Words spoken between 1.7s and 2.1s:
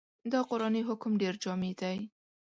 دی.